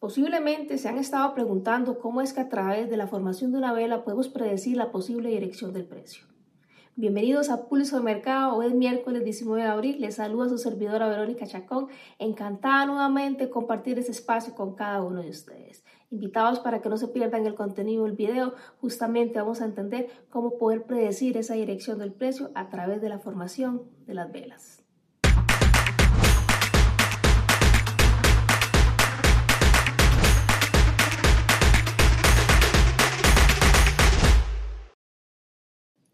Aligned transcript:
Posiblemente 0.00 0.78
se 0.78 0.88
han 0.88 0.96
estado 0.96 1.34
preguntando 1.34 1.98
cómo 1.98 2.22
es 2.22 2.32
que 2.32 2.40
a 2.40 2.48
través 2.48 2.88
de 2.88 2.96
la 2.96 3.06
formación 3.06 3.52
de 3.52 3.58
una 3.58 3.74
vela 3.74 4.02
podemos 4.02 4.30
predecir 4.30 4.78
la 4.78 4.90
posible 4.90 5.28
dirección 5.28 5.74
del 5.74 5.84
precio. 5.84 6.24
Bienvenidos 6.96 7.50
a 7.50 7.68
Pulso 7.68 7.98
de 7.98 8.02
Mercado. 8.02 8.56
Hoy 8.56 8.68
es 8.68 8.74
miércoles 8.74 9.22
19 9.24 9.62
de 9.62 9.68
abril. 9.68 10.00
Les 10.00 10.14
saluda 10.14 10.48
su 10.48 10.56
servidora 10.56 11.06
Verónica 11.06 11.46
Chacón. 11.46 11.88
Encantada 12.18 12.86
nuevamente 12.86 13.44
de 13.44 13.50
compartir 13.50 13.98
este 13.98 14.12
espacio 14.12 14.54
con 14.54 14.74
cada 14.74 15.02
uno 15.02 15.20
de 15.20 15.28
ustedes. 15.28 15.84
Invitados 16.10 16.60
para 16.60 16.80
que 16.80 16.88
no 16.88 16.96
se 16.96 17.08
pierdan 17.08 17.44
el 17.44 17.54
contenido 17.54 18.04
del 18.04 18.16
video, 18.16 18.54
justamente 18.80 19.38
vamos 19.38 19.60
a 19.60 19.66
entender 19.66 20.08
cómo 20.30 20.56
poder 20.56 20.84
predecir 20.84 21.36
esa 21.36 21.52
dirección 21.52 21.98
del 21.98 22.14
precio 22.14 22.50
a 22.54 22.70
través 22.70 23.02
de 23.02 23.10
la 23.10 23.18
formación 23.18 23.82
de 24.06 24.14
las 24.14 24.32
velas. 24.32 24.79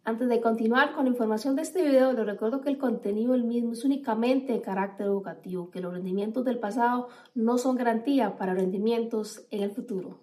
Antes 0.07 0.29
de 0.29 0.41
continuar 0.41 0.93
con 0.93 1.07
la 1.07 1.11
información 1.11 1.57
de 1.57 1.63
este 1.63 1.83
video, 1.83 2.13
les 2.13 2.25
recuerdo 2.25 2.61
que 2.61 2.69
el 2.69 2.79
contenido 2.79 3.33
del 3.33 3.43
mismo 3.43 3.73
es 3.73 3.85
únicamente 3.85 4.53
de 4.53 4.61
carácter 4.61 5.09
educativo, 5.09 5.69
que 5.73 5.81
los 5.81 5.93
rendimientos 5.93 6.45
del 6.45 6.61
pasado 6.61 7.09
no 7.35 7.59
son 7.59 7.75
garantía 7.75 8.37
para 8.37 8.55
rendimientos 8.55 9.49
en 9.51 9.65
el 9.65 9.73
futuro. 9.73 10.21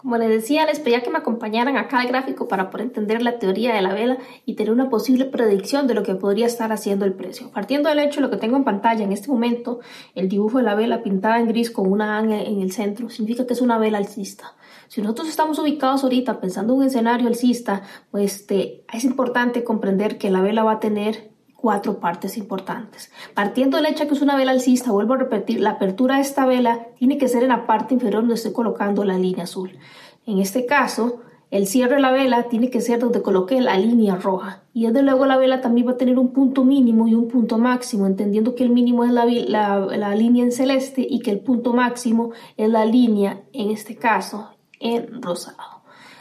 Como 0.00 0.16
les 0.16 0.28
decía, 0.28 0.64
les 0.64 0.78
pedía 0.78 1.02
que 1.02 1.10
me 1.10 1.18
acompañaran 1.18 1.76
acá 1.76 1.98
al 1.98 2.06
gráfico 2.06 2.46
para 2.46 2.70
poder 2.70 2.86
entender 2.86 3.20
la 3.20 3.40
teoría 3.40 3.74
de 3.74 3.82
la 3.82 3.94
vela 3.94 4.18
y 4.46 4.54
tener 4.54 4.72
una 4.72 4.88
posible 4.88 5.24
predicción 5.24 5.88
de 5.88 5.94
lo 5.94 6.04
que 6.04 6.14
podría 6.14 6.46
estar 6.46 6.70
haciendo 6.70 7.04
el 7.04 7.14
precio. 7.14 7.50
Partiendo 7.50 7.88
del 7.88 7.98
hecho, 7.98 8.20
lo 8.20 8.30
que 8.30 8.36
tengo 8.36 8.56
en 8.56 8.62
pantalla 8.62 9.02
en 9.02 9.10
este 9.10 9.28
momento, 9.28 9.80
el 10.14 10.28
dibujo 10.28 10.58
de 10.58 10.64
la 10.64 10.76
vela 10.76 11.02
pintada 11.02 11.40
en 11.40 11.48
gris 11.48 11.72
con 11.72 11.90
una 11.90 12.16
anga 12.16 12.40
en 12.40 12.60
el 12.60 12.70
centro, 12.70 13.10
significa 13.10 13.44
que 13.44 13.54
es 13.54 13.60
una 13.60 13.76
vela 13.76 13.98
alcista. 13.98 14.54
Si 14.86 15.02
nosotros 15.02 15.28
estamos 15.28 15.58
ubicados 15.58 16.04
ahorita 16.04 16.40
pensando 16.40 16.74
en 16.74 16.80
un 16.80 16.86
escenario 16.86 17.26
alcista, 17.26 17.82
pues 18.12 18.36
este, 18.36 18.84
es 18.92 19.02
importante 19.02 19.64
comprender 19.64 20.16
que 20.16 20.30
la 20.30 20.42
vela 20.42 20.62
va 20.62 20.72
a 20.72 20.80
tener 20.80 21.30
cuatro 21.60 21.98
partes 21.98 22.36
importantes. 22.36 23.10
Partiendo 23.34 23.76
del 23.76 23.86
hecho 23.86 24.06
que 24.06 24.14
es 24.14 24.22
una 24.22 24.36
vela 24.36 24.52
alcista, 24.52 24.92
vuelvo 24.92 25.14
a 25.14 25.18
repetir, 25.18 25.60
la 25.60 25.70
apertura 25.70 26.16
de 26.16 26.20
esta 26.20 26.46
vela 26.46 26.86
tiene 26.98 27.18
que 27.18 27.26
ser 27.26 27.42
en 27.42 27.48
la 27.48 27.66
parte 27.66 27.94
inferior 27.94 28.22
donde 28.22 28.36
estoy 28.36 28.52
colocando 28.52 29.04
la 29.04 29.18
línea 29.18 29.42
azul. 29.44 29.76
En 30.24 30.38
este 30.38 30.66
caso, 30.66 31.20
el 31.50 31.66
cierre 31.66 31.96
de 31.96 32.00
la 32.00 32.12
vela 32.12 32.44
tiene 32.44 32.70
que 32.70 32.80
ser 32.80 33.00
donde 33.00 33.22
coloque 33.22 33.60
la 33.60 33.76
línea 33.76 34.14
roja. 34.14 34.62
Y 34.72 34.86
desde 34.86 35.02
luego 35.02 35.26
la 35.26 35.36
vela 35.36 35.60
también 35.60 35.88
va 35.88 35.92
a 35.92 35.96
tener 35.96 36.16
un 36.18 36.32
punto 36.32 36.62
mínimo 36.62 37.08
y 37.08 37.14
un 37.14 37.26
punto 37.26 37.58
máximo, 37.58 38.06
entendiendo 38.06 38.54
que 38.54 38.62
el 38.62 38.70
mínimo 38.70 39.02
es 39.02 39.10
la, 39.10 39.24
la 39.24 40.14
línea 40.14 40.44
en 40.44 40.52
celeste 40.52 41.04
y 41.08 41.18
que 41.20 41.32
el 41.32 41.40
punto 41.40 41.72
máximo 41.72 42.30
es 42.56 42.70
la 42.70 42.84
línea, 42.84 43.42
en 43.52 43.70
este 43.70 43.96
caso, 43.96 44.50
en 44.78 45.20
rosado. 45.20 45.77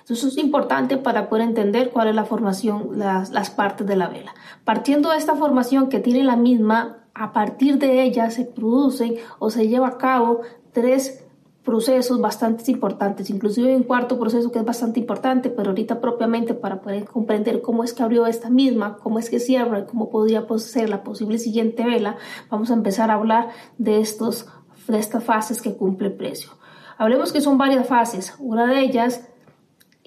Entonces 0.08 0.38
es 0.38 0.38
importante 0.38 0.96
para 0.96 1.28
poder 1.28 1.44
entender 1.44 1.90
cuál 1.90 2.08
es 2.08 2.16
la 2.16 2.24
formación, 2.24 2.92
las, 2.98 3.30
las 3.32 3.50
partes 3.50 3.86
de 3.86 3.98
la 3.98 4.08
vela. 4.08 4.34
Partiendo 4.64 5.12
de 5.12 5.18
esta 5.18 5.36
formación 5.36 5.90
que 5.90 6.00
tiene 6.00 6.24
la 6.24 6.38
misma, 6.38 7.00
a 7.14 7.34
partir 7.34 7.78
de 7.78 8.04
ella 8.04 8.32
se 8.32 8.46
producen 8.46 9.16
o 9.38 9.50
se 9.50 9.68
lleva 9.68 9.90
a 9.90 9.98
cabo 9.98 10.44
tres 10.72 11.26
procesos 11.62 12.22
bastante 12.22 12.72
importantes, 12.72 13.30
inclusive 13.30 13.76
un 13.76 13.84
cuarto 13.84 14.18
proceso 14.18 14.50
que 14.50 14.60
es 14.60 14.64
bastante 14.64 15.02
importante, 15.02 15.50
pero 15.50 15.72
ahorita 15.72 16.00
propiamente 16.00 16.54
para 16.54 16.80
poder 16.80 17.04
comprender 17.04 17.62
cómo 17.62 17.84
es 17.84 17.92
que 17.92 18.02
abrió 18.02 18.28
esta 18.28 18.50
misma, 18.50 18.96
cómo 19.04 19.20
es 19.20 19.30
que 19.30 19.42
cierra 19.42 19.80
y 19.80 19.86
cómo 19.88 20.10
podría 20.10 20.48
ser 20.60 20.88
la 20.88 21.04
posible 21.04 21.38
siguiente 21.38 21.84
vela, 21.84 22.16
vamos 22.50 22.72
a 22.72 22.76
empezar 22.76 23.12
a 23.12 23.16
hablar 23.16 23.50
de, 23.78 24.00
estos, 24.00 24.48
de 24.88 25.00
estas 25.00 25.26
fases 25.26 25.62
que 25.62 25.76
cumple 25.76 26.08
el 26.08 26.14
precio. 26.14 26.52
Hablemos 26.98 27.34
que 27.34 27.42
son 27.42 27.58
varias 27.58 27.86
fases. 27.86 28.34
Una 28.40 28.66
de 28.66 28.80
ellas 28.80 29.28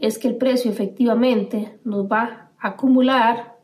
es 0.01 0.19
que 0.19 0.29
el 0.29 0.37
precio 0.37 0.71
efectivamente 0.71 1.79
nos 1.85 2.07
va 2.07 2.51
a 2.59 2.69
acumular, 2.69 3.57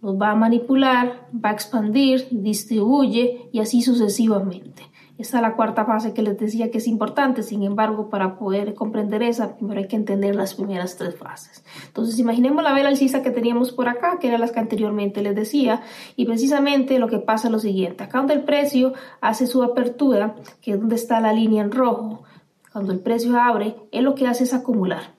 nos 0.00 0.20
va 0.20 0.30
a 0.30 0.34
manipular, 0.34 1.28
va 1.34 1.50
a 1.50 1.52
expandir, 1.52 2.28
distribuye 2.30 3.48
y 3.52 3.60
así 3.60 3.82
sucesivamente. 3.82 4.82
Esta 5.18 5.38
es 5.38 5.42
la 5.42 5.56
cuarta 5.56 5.84
fase 5.84 6.14
que 6.14 6.22
les 6.22 6.38
decía 6.38 6.70
que 6.70 6.78
es 6.78 6.86
importante, 6.86 7.42
sin 7.42 7.64
embargo, 7.64 8.08
para 8.08 8.38
poder 8.38 8.74
comprender 8.74 9.20
esa, 9.24 9.56
primero 9.56 9.80
hay 9.80 9.88
que 9.88 9.96
entender 9.96 10.36
las 10.36 10.54
primeras 10.54 10.96
tres 10.96 11.16
fases. 11.16 11.64
Entonces, 11.88 12.20
imaginemos 12.20 12.62
la 12.62 12.72
vela 12.72 12.88
alcista 12.88 13.20
que 13.20 13.32
teníamos 13.32 13.72
por 13.72 13.88
acá, 13.88 14.18
que 14.20 14.28
eran 14.28 14.40
las 14.40 14.52
que 14.52 14.60
anteriormente 14.60 15.20
les 15.20 15.34
decía, 15.34 15.82
y 16.14 16.24
precisamente 16.24 17.00
lo 17.00 17.08
que 17.08 17.18
pasa 17.18 17.48
es 17.48 17.52
lo 17.52 17.58
siguiente. 17.58 18.04
Acá 18.04 18.18
donde 18.18 18.34
el 18.34 18.44
precio 18.44 18.92
hace 19.20 19.48
su 19.48 19.64
apertura, 19.64 20.36
que 20.60 20.74
es 20.74 20.78
donde 20.78 20.94
está 20.94 21.20
la 21.20 21.32
línea 21.32 21.64
en 21.64 21.72
rojo, 21.72 22.22
cuando 22.72 22.92
el 22.92 23.00
precio 23.00 23.40
abre, 23.40 23.74
él 23.90 24.04
lo 24.04 24.14
que 24.14 24.28
hace 24.28 24.44
es 24.44 24.54
acumular. 24.54 25.17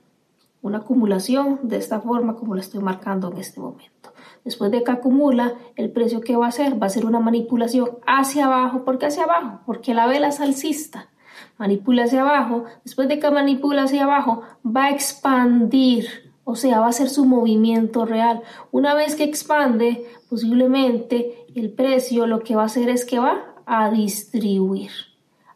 Una 0.61 0.79
acumulación 0.79 1.59
de 1.63 1.77
esta 1.77 2.01
forma 2.01 2.35
como 2.35 2.55
la 2.55 2.61
estoy 2.61 2.81
marcando 2.81 3.31
en 3.31 3.37
este 3.37 3.59
momento. 3.59 4.13
Después 4.43 4.71
de 4.71 4.83
que 4.83 4.91
acumula, 4.91 5.53
el 5.75 5.91
precio 5.91 6.21
que 6.21 6.35
va 6.35 6.45
a 6.45 6.49
hacer 6.49 6.81
va 6.81 6.87
a 6.87 6.89
ser 6.89 7.05
una 7.05 7.19
manipulación 7.19 7.89
hacia 8.05 8.45
abajo. 8.45 8.83
¿Por 8.83 8.97
qué 8.97 9.07
hacia 9.07 9.23
abajo? 9.23 9.59
Porque 9.65 9.93
la 9.93 10.07
vela 10.07 10.27
es 10.29 10.39
alcista. 10.39 11.09
Manipula 11.57 12.03
hacia 12.03 12.21
abajo. 12.21 12.65
Después 12.83 13.07
de 13.07 13.19
que 13.19 13.31
manipula 13.31 13.83
hacia 13.83 14.03
abajo, 14.03 14.41
va 14.65 14.85
a 14.85 14.91
expandir. 14.91 16.31
O 16.43 16.55
sea, 16.55 16.79
va 16.79 16.87
a 16.87 16.93
ser 16.93 17.09
su 17.09 17.25
movimiento 17.25 18.05
real. 18.05 18.41
Una 18.71 18.95
vez 18.95 19.15
que 19.15 19.23
expande, 19.23 20.05
posiblemente 20.29 21.45
el 21.55 21.71
precio 21.71 22.25
lo 22.27 22.41
que 22.41 22.55
va 22.55 22.63
a 22.63 22.65
hacer 22.65 22.89
es 22.89 23.05
que 23.05 23.19
va 23.19 23.55
a 23.65 23.89
distribuir 23.91 24.91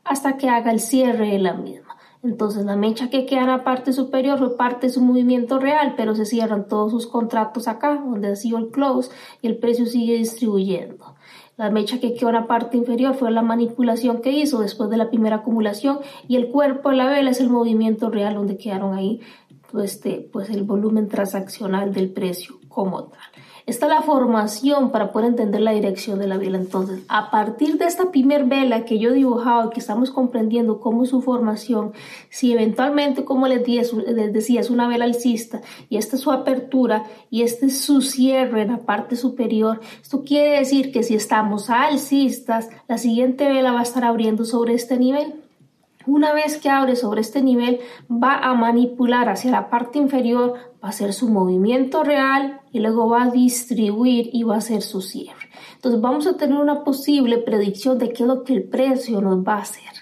hasta 0.03 0.37
que 0.37 0.49
haga 0.49 0.71
el 0.71 0.79
cierre 0.79 1.29
de 1.29 1.39
la 1.39 1.53
misma. 1.53 1.82
Entonces 2.23 2.63
la 2.65 2.77
mecha 2.77 3.09
que 3.09 3.25
queda 3.25 3.41
en 3.41 3.47
la 3.47 3.63
parte 3.65 3.91
superior 3.91 4.39
fue 4.39 4.55
parte 4.55 4.87
de 4.87 4.93
su 4.93 5.01
movimiento 5.01 5.59
real, 5.59 5.93
pero 5.97 6.15
se 6.15 6.25
cierran 6.25 6.69
todos 6.69 6.91
sus 6.91 7.05
contratos 7.05 7.67
acá, 7.67 7.95
donde 7.95 8.29
ha 8.29 8.35
sido 8.37 8.57
el 8.57 8.69
close, 8.69 9.11
y 9.41 9.47
el 9.47 9.57
precio 9.57 9.85
sigue 9.85 10.17
distribuyendo. 10.17 11.15
La 11.57 11.69
mecha 11.69 11.99
que 11.99 12.15
quedó 12.15 12.29
en 12.29 12.35
la 12.35 12.47
parte 12.47 12.77
inferior 12.77 13.13
fue 13.13 13.29
la 13.29 13.43
manipulación 13.43 14.21
que 14.21 14.31
hizo 14.31 14.59
después 14.59 14.89
de 14.89 14.97
la 14.97 15.09
primera 15.09 15.37
acumulación 15.37 15.99
y 16.27 16.37
el 16.37 16.47
cuerpo 16.47 16.89
de 16.89 16.95
la 16.95 17.07
vela 17.07 17.29
es 17.29 17.41
el 17.41 17.49
movimiento 17.49 18.09
real 18.09 18.33
donde 18.33 18.57
quedaron 18.57 18.95
ahí 18.95 19.21
pues, 19.71 19.93
este, 19.93 20.27
pues 20.31 20.49
el 20.49 20.63
volumen 20.63 21.09
transaccional 21.09 21.93
del 21.93 22.11
precio 22.11 22.59
como 22.69 23.03
tal. 23.03 23.19
Esta 23.65 23.85
es 23.85 23.91
la 23.93 24.01
formación 24.01 24.91
para 24.91 25.13
poder 25.13 25.29
entender 25.29 25.61
la 25.61 25.71
dirección 25.71 26.19
de 26.19 26.27
la 26.27 26.37
vela. 26.37 26.57
Entonces, 26.57 27.01
a 27.07 27.31
partir 27.31 27.77
de 27.77 27.85
esta 27.85 28.11
primer 28.11 28.43
vela 28.43 28.83
que 28.83 28.99
yo 28.99 29.11
he 29.11 29.13
dibujado, 29.13 29.69
que 29.69 29.79
estamos 29.79 30.11
comprendiendo 30.11 30.81
cómo 30.81 31.05
su 31.05 31.21
formación, 31.21 31.93
si 32.29 32.51
eventualmente, 32.51 33.23
como 33.23 33.47
les, 33.47 33.63
decía, 33.63 34.59
es 34.59 34.69
una 34.69 34.89
vela 34.89 35.05
alcista 35.05 35.61
y 35.89 35.95
esta 35.95 36.17
es 36.17 36.21
su 36.21 36.31
apertura 36.31 37.05
y 37.29 37.43
este 37.43 37.67
es 37.67 37.79
su 37.79 38.01
cierre 38.01 38.63
en 38.63 38.71
la 38.73 38.79
parte 38.79 39.15
superior, 39.15 39.79
esto 40.01 40.23
quiere 40.25 40.59
decir 40.59 40.91
que 40.91 41.03
si 41.03 41.15
estamos 41.15 41.69
alcistas, 41.69 42.67
la 42.89 42.97
siguiente 42.97 43.47
vela 43.47 43.71
va 43.71 43.79
a 43.79 43.83
estar 43.83 44.03
abriendo 44.03 44.43
sobre 44.43 44.73
este 44.73 44.97
nivel. 44.97 45.35
Una 46.05 46.33
vez 46.33 46.57
que 46.57 46.69
abre 46.69 46.95
sobre 46.95 47.21
este 47.21 47.41
nivel, 47.41 47.79
va 48.11 48.37
a 48.37 48.53
manipular 48.53 49.29
hacia 49.29 49.51
la 49.51 49.69
parte 49.69 49.99
inferior, 49.99 50.53
va 50.83 50.87
a 50.87 50.89
hacer 50.89 51.13
su 51.13 51.29
movimiento 51.29 52.03
real 52.03 52.61
y 52.71 52.79
luego 52.79 53.07
va 53.07 53.23
a 53.23 53.29
distribuir 53.31 54.29
y 54.33 54.43
va 54.43 54.55
a 54.55 54.57
hacer 54.57 54.81
su 54.81 55.01
cierre. 55.01 55.49
Entonces 55.75 56.01
vamos 56.01 56.27
a 56.27 56.37
tener 56.37 56.57
una 56.57 56.83
posible 56.83 57.37
predicción 57.37 57.97
de 57.99 58.11
qué 58.11 58.23
es 58.23 58.27
lo 58.27 58.43
que 58.43 58.53
el 58.53 58.63
precio 58.63 59.21
nos 59.21 59.45
va 59.45 59.55
a 59.55 59.61
hacer. 59.61 59.93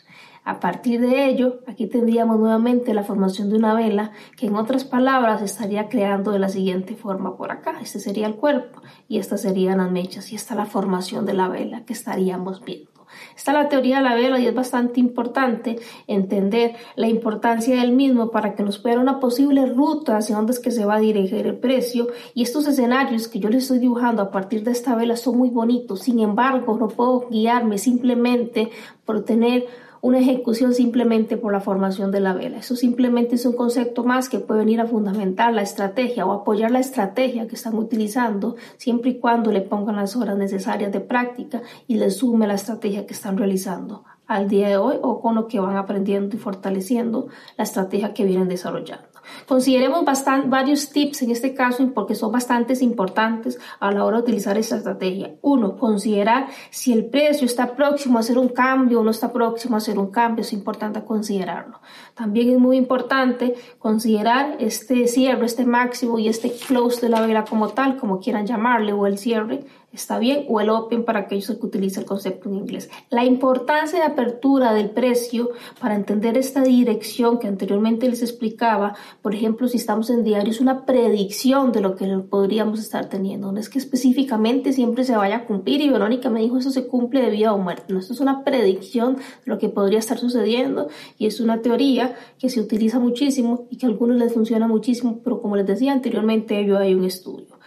A 0.43 0.59
partir 0.59 1.01
de 1.01 1.25
ello, 1.25 1.59
aquí 1.67 1.85
tendríamos 1.85 2.39
nuevamente 2.39 2.95
la 2.95 3.03
formación 3.03 3.49
de 3.51 3.57
una 3.57 3.75
vela 3.75 4.11
que 4.37 4.47
en 4.47 4.55
otras 4.55 4.85
palabras 4.85 5.41
estaría 5.43 5.87
creando 5.87 6.31
de 6.31 6.39
la 6.39 6.49
siguiente 6.49 6.95
forma 6.95 7.37
por 7.37 7.51
acá. 7.51 7.79
Este 7.79 7.99
sería 7.99 8.25
el 8.25 8.35
cuerpo 8.35 8.81
y 9.07 9.19
estas 9.19 9.41
serían 9.41 9.77
las 9.77 9.91
mechas 9.91 10.31
y 10.31 10.35
esta 10.35 10.55
es 10.55 10.57
la 10.57 10.65
formación 10.65 11.25
de 11.27 11.33
la 11.33 11.47
vela 11.47 11.85
que 11.85 11.93
estaríamos 11.93 12.65
viendo. 12.65 12.90
Está 13.35 13.53
la 13.53 13.69
teoría 13.69 13.97
de 13.97 14.03
la 14.03 14.15
vela 14.15 14.39
y 14.39 14.47
es 14.47 14.53
bastante 14.53 14.99
importante 14.99 15.79
entender 16.07 16.75
la 16.95 17.07
importancia 17.07 17.79
del 17.79 17.91
mismo 17.91 18.31
para 18.31 18.55
que 18.55 18.63
nos 18.63 18.77
pueda 18.79 18.95
dar 18.95 19.03
una 19.03 19.19
posible 19.19 19.65
ruta 19.65 20.17
hacia 20.17 20.35
dónde 20.35 20.53
es 20.53 20.59
que 20.59 20.71
se 20.71 20.85
va 20.85 20.95
a 20.95 20.99
dirigir 20.99 21.47
el 21.47 21.57
precio. 21.57 22.07
Y 22.33 22.43
estos 22.43 22.67
escenarios 22.67 23.27
que 23.27 23.39
yo 23.39 23.49
les 23.49 23.63
estoy 23.63 23.79
dibujando 23.79 24.21
a 24.21 24.31
partir 24.31 24.63
de 24.63 24.71
esta 24.71 24.95
vela 24.95 25.15
son 25.15 25.37
muy 25.37 25.49
bonitos. 25.49 26.01
Sin 26.01 26.19
embargo, 26.19 26.77
no 26.77 26.87
puedo 26.87 27.27
guiarme 27.29 27.77
simplemente 27.77 28.69
por 29.05 29.23
tener 29.23 29.67
una 30.01 30.19
ejecución 30.19 30.73
simplemente 30.73 31.37
por 31.37 31.53
la 31.53 31.61
formación 31.61 32.11
de 32.11 32.19
la 32.19 32.33
vela. 32.33 32.57
Eso 32.57 32.75
simplemente 32.75 33.35
es 33.35 33.45
un 33.45 33.53
concepto 33.53 34.03
más 34.03 34.29
que 34.29 34.39
puede 34.39 34.61
venir 34.61 34.81
a 34.81 34.87
fundamentar 34.87 35.53
la 35.53 35.61
estrategia 35.61 36.25
o 36.25 36.33
apoyar 36.33 36.71
la 36.71 36.79
estrategia 36.79 37.47
que 37.47 37.55
están 37.55 37.75
utilizando 37.75 38.55
siempre 38.77 39.11
y 39.11 39.19
cuando 39.19 39.51
le 39.51 39.61
pongan 39.61 39.95
las 39.95 40.15
horas 40.15 40.37
necesarias 40.37 40.91
de 40.91 41.01
práctica 41.01 41.61
y 41.87 41.95
le 41.95 42.09
sume 42.09 42.47
la 42.47 42.55
estrategia 42.55 43.05
que 43.05 43.13
están 43.13 43.37
realizando 43.37 44.03
al 44.25 44.47
día 44.47 44.69
de 44.69 44.77
hoy 44.77 44.95
o 45.01 45.21
con 45.21 45.35
lo 45.35 45.47
que 45.47 45.59
van 45.59 45.75
aprendiendo 45.75 46.35
y 46.35 46.39
fortaleciendo 46.39 47.27
la 47.57 47.63
estrategia 47.63 48.13
que 48.13 48.25
vienen 48.25 48.47
desarrollando. 48.47 49.10
Consideremos 49.47 50.05
varios 50.45 50.89
tips 50.89 51.21
en 51.21 51.31
este 51.31 51.53
caso 51.53 51.91
porque 51.93 52.15
son 52.15 52.31
bastante 52.31 52.71
importantes 52.81 53.59
a 53.79 53.91
la 53.91 54.05
hora 54.05 54.17
de 54.17 54.23
utilizar 54.23 54.57
esta 54.57 54.77
estrategia. 54.77 55.35
Uno, 55.41 55.77
considerar 55.77 56.47
si 56.69 56.93
el 56.93 57.05
precio 57.05 57.45
está 57.45 57.75
próximo 57.75 58.17
a 58.17 58.21
hacer 58.21 58.37
un 58.37 58.49
cambio 58.49 59.01
o 59.01 59.03
no 59.03 59.11
está 59.11 59.31
próximo 59.31 59.75
a 59.75 59.77
hacer 59.77 59.99
un 59.99 60.11
cambio. 60.11 60.41
Es 60.41 60.53
importante 60.53 61.03
considerarlo. 61.03 61.79
También 62.15 62.49
es 62.49 62.59
muy 62.59 62.77
importante 62.77 63.55
considerar 63.79 64.55
este 64.59 65.07
cierre, 65.07 65.45
este 65.45 65.65
máximo 65.65 66.19
y 66.19 66.27
este 66.27 66.51
close 66.51 67.01
de 67.01 67.09
la 67.09 67.21
vela 67.21 67.45
como 67.45 67.69
tal, 67.69 67.97
como 67.97 68.19
quieran 68.19 68.45
llamarle, 68.45 68.93
o 68.93 69.05
el 69.05 69.17
cierre 69.17 69.65
está 69.93 70.19
bien, 70.19 70.45
o 70.47 70.59
el 70.61 70.69
open 70.69 71.03
para 71.03 71.19
aquellos 71.19 71.47
que 71.47 71.65
utilicen 71.65 72.03
el 72.03 72.07
concepto 72.07 72.49
en 72.49 72.55
inglés. 72.55 72.89
La 73.09 73.25
importancia 73.25 73.99
de 73.99 74.05
apertura 74.05 74.73
del 74.73 74.89
precio 74.89 75.49
para 75.79 75.95
entender 75.95 76.37
esta 76.37 76.63
dirección 76.63 77.39
que 77.39 77.47
anteriormente 77.47 78.07
les 78.09 78.21
explicaba, 78.21 78.95
por 79.21 79.35
ejemplo, 79.35 79.67
si 79.67 79.77
estamos 79.77 80.09
en 80.09 80.23
diario, 80.23 80.51
es 80.51 80.61
una 80.61 80.85
predicción 80.85 81.71
de 81.71 81.81
lo 81.81 81.95
que 81.95 82.07
podríamos 82.29 82.79
estar 82.79 83.09
teniendo. 83.09 83.51
No 83.51 83.59
es 83.59 83.69
que 83.69 83.79
específicamente 83.79 84.73
siempre 84.73 85.03
se 85.03 85.15
vaya 85.15 85.37
a 85.37 85.45
cumplir 85.45 85.81
y 85.81 85.89
Verónica 85.89 86.29
me 86.29 86.41
dijo 86.41 86.57
eso 86.57 86.71
se 86.71 86.87
cumple 86.87 87.21
de 87.21 87.29
vida 87.29 87.53
o 87.53 87.57
muerte. 87.57 87.93
No, 87.93 87.99
esto 87.99 88.13
es 88.13 88.19
una 88.19 88.43
predicción 88.43 89.15
de 89.15 89.21
lo 89.45 89.57
que 89.57 89.69
podría 89.69 89.99
estar 89.99 90.17
sucediendo 90.17 90.87
y 91.17 91.25
es 91.25 91.39
una 91.39 91.61
teoría 91.61 92.15
que 92.39 92.49
se 92.49 92.59
utiliza 92.59 92.99
muchísimo 92.99 93.67
y 93.69 93.77
que 93.77 93.85
a 93.85 93.89
algunos 93.89 94.17
les 94.17 94.33
funciona 94.33 94.67
muchísimo, 94.67 95.19
pero 95.23 95.41
como 95.41 95.55
les 95.55 95.67
decía 95.67 95.91
anteriormente, 95.91 96.63
yo 96.65 96.77
hay 96.77 96.93
un 96.93 97.05
estudio. 97.05 97.60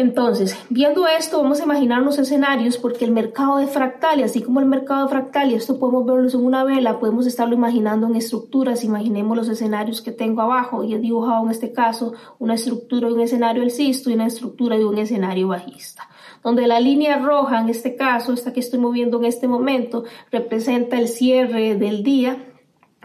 Entonces, 0.00 0.56
viendo 0.70 1.06
esto, 1.06 1.42
vamos 1.42 1.60
a 1.60 1.64
imaginarnos 1.64 2.18
escenarios 2.18 2.78
porque 2.78 3.04
el 3.04 3.10
mercado 3.10 3.58
de 3.58 3.66
fractal, 3.66 4.22
así 4.22 4.40
como 4.40 4.58
el 4.58 4.64
mercado 4.64 5.02
de 5.02 5.10
fractal, 5.10 5.50
y 5.50 5.54
esto 5.56 5.78
podemos 5.78 6.06
verlo 6.06 6.26
en 6.26 6.42
una 6.42 6.64
vela, 6.64 6.98
podemos 6.98 7.26
estarlo 7.26 7.54
imaginando 7.54 8.06
en 8.06 8.16
estructuras. 8.16 8.82
Imaginemos 8.82 9.36
los 9.36 9.50
escenarios 9.50 10.00
que 10.00 10.10
tengo 10.10 10.40
abajo 10.40 10.84
y 10.84 10.94
he 10.94 10.98
dibujado 10.98 11.44
en 11.44 11.50
este 11.50 11.72
caso 11.72 12.14
una 12.38 12.54
estructura 12.54 13.08
de 13.08 13.12
un 13.12 13.20
escenario 13.20 13.62
alcista 13.62 14.08
y 14.08 14.14
una 14.14 14.28
estructura 14.28 14.78
de 14.78 14.86
un 14.86 14.96
escenario 14.96 15.48
bajista 15.48 16.08
donde 16.42 16.66
la 16.66 16.80
línea 16.80 17.18
roja, 17.18 17.60
en 17.60 17.68
este 17.68 17.96
caso, 17.96 18.32
esta 18.32 18.54
que 18.54 18.60
estoy 18.60 18.78
moviendo 18.78 19.18
en 19.18 19.26
este 19.26 19.46
momento, 19.46 20.04
representa 20.30 20.98
el 20.98 21.08
cierre 21.08 21.74
del 21.74 22.02
día. 22.02 22.38